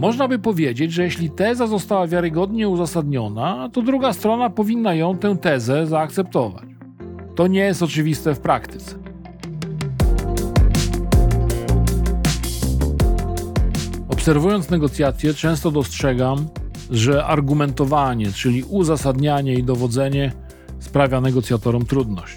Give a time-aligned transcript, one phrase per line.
[0.00, 5.36] Można by powiedzieć, że jeśli teza została wiarygodnie uzasadniona, to druga strona powinna ją tę
[5.36, 6.64] tezę zaakceptować.
[7.36, 8.94] To nie jest oczywiste w praktyce.
[14.08, 16.48] Obserwując negocjacje, często dostrzegam,
[16.90, 20.32] że argumentowanie, czyli uzasadnianie i dowodzenie,
[20.78, 22.36] sprawia negocjatorom trudność.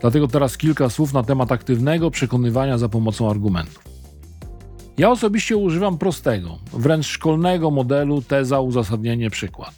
[0.00, 3.91] Dlatego teraz kilka słów na temat aktywnego przekonywania za pomocą argumentów.
[4.98, 9.74] Ja osobiście używam prostego, wręcz szkolnego modelu teza, uzasadnienie, przykład.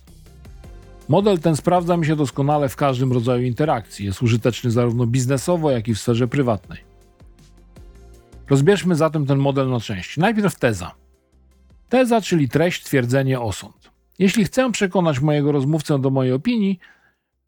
[1.09, 4.06] Model ten sprawdza mi się doskonale w każdym rodzaju interakcji.
[4.06, 6.78] Jest użyteczny zarówno biznesowo, jak i w sferze prywatnej.
[8.50, 10.20] Rozbierzmy zatem ten model na części.
[10.20, 10.95] Najpierw teza.
[11.88, 13.90] Teza, czyli treść, twierdzenie, osąd.
[14.18, 16.78] Jeśli chcę przekonać mojego rozmówcę do mojej opinii,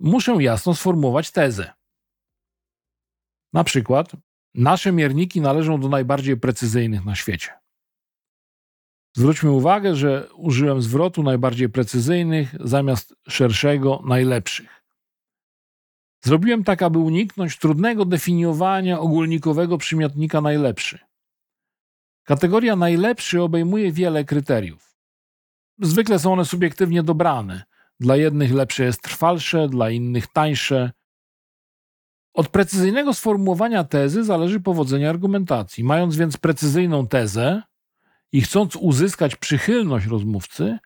[0.00, 1.72] muszę jasno sformułować tezę.
[3.52, 4.12] Na przykład,
[4.56, 7.50] nasze mierniki należą do najbardziej precyzyjnych na świecie.
[9.16, 14.82] Zwróćmy uwagę, że użyłem zwrotu najbardziej precyzyjnych zamiast szerszego najlepszych.
[16.24, 20.98] Zrobiłem tak, aby uniknąć trudnego definiowania ogólnikowego przymiotnika najlepszy.
[22.24, 24.96] Kategoria najlepszy obejmuje wiele kryteriów.
[25.78, 27.64] Zwykle są one subiektywnie dobrane.
[28.00, 30.92] Dla jednych lepsze jest trwalsze, dla innych tańsze.
[32.36, 35.84] Od precyzyjnego sformułowania tezy zależy powodzenie argumentacji.
[35.84, 37.62] Mając więc precyzyjną tezę
[38.32, 40.78] i chcąc uzyskać przychylność rozmówcy,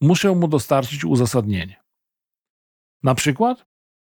[0.00, 1.76] muszę mu dostarczyć uzasadnienie.
[3.02, 3.66] Na przykład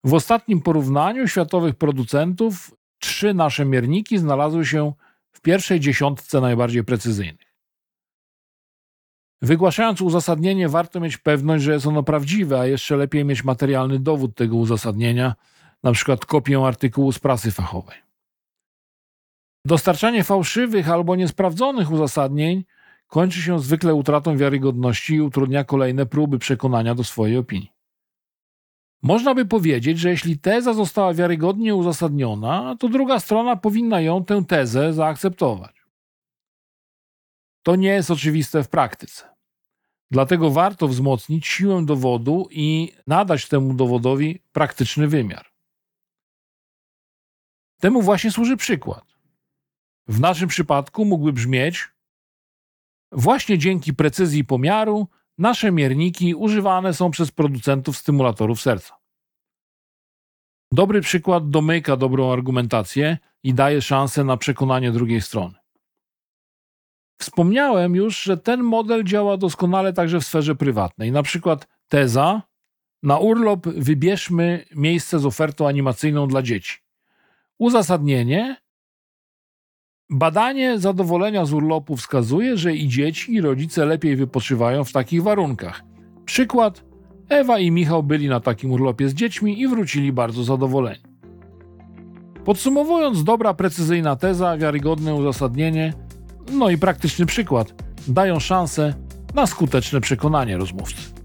[0.04, 4.92] w ostatnim porównaniu światowych producentów trzy nasze mierniki znalazły się
[5.30, 7.54] w pierwszej dziesiątce najbardziej precyzyjnych.
[9.42, 14.34] Wygłaszając uzasadnienie, warto mieć pewność, że jest ono prawdziwe, a jeszcze lepiej mieć materialny dowód
[14.34, 15.34] tego uzasadnienia,
[15.82, 17.96] na przykład kopię artykułu z prasy fachowej.
[19.64, 22.64] Dostarczanie fałszywych albo niesprawdzonych uzasadnień
[23.06, 27.72] kończy się zwykle utratą wiarygodności i utrudnia kolejne próby przekonania do swojej opinii.
[29.02, 34.44] Można by powiedzieć, że jeśli teza została wiarygodnie uzasadniona, to druga strona powinna ją tę
[34.44, 35.76] tezę zaakceptować.
[37.62, 39.24] To nie jest oczywiste w praktyce.
[40.10, 45.49] Dlatego warto wzmocnić siłę dowodu i nadać temu dowodowi praktyczny wymiar.
[47.80, 49.04] Temu właśnie służy przykład.
[50.08, 51.88] W naszym przypadku mógłby brzmieć:
[53.12, 55.08] Właśnie dzięki precyzji pomiaru
[55.38, 58.96] nasze mierniki używane są przez producentów stymulatorów serca.
[60.72, 65.54] Dobry przykład domyka dobrą argumentację i daje szansę na przekonanie drugiej strony.
[67.20, 71.12] Wspomniałem już, że ten model działa doskonale także w sferze prywatnej.
[71.12, 72.42] Na przykład teza:
[73.02, 76.89] Na urlop wybierzmy miejsce z ofertą animacyjną dla dzieci.
[77.60, 78.56] Uzasadnienie:
[80.10, 85.82] Badanie zadowolenia z urlopu wskazuje, że i dzieci, i rodzice lepiej wypoczywają w takich warunkach.
[86.24, 86.84] Przykład:
[87.28, 91.02] Ewa i Michał byli na takim urlopie z dziećmi i wrócili bardzo zadowoleni.
[92.44, 95.92] Podsumowując, dobra, precyzyjna teza, wiarygodne uzasadnienie,
[96.52, 97.74] no i praktyczny przykład
[98.08, 98.94] dają szansę
[99.34, 101.19] na skuteczne przekonanie rozmówcy.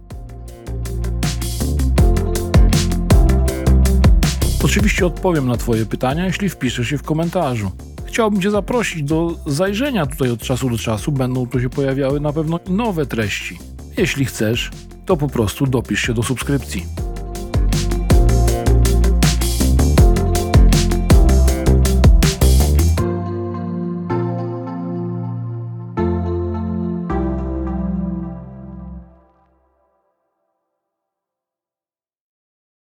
[4.65, 7.71] Oczywiście odpowiem na Twoje pytania, jeśli wpiszesz je w komentarzu
[8.15, 11.11] chciałbym Cię zaprosić do zajrzenia tutaj od czasu do czasu.
[11.11, 13.59] Będą tu się pojawiały na pewno nowe treści.
[13.97, 14.71] Jeśli chcesz,
[15.05, 16.85] to po prostu dopisz się do subskrypcji.